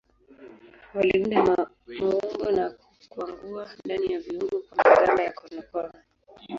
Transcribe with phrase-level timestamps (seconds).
[0.95, 5.91] Waliunda maumbo na kukwangua ndani ya viungu kwa magamba ya konokono.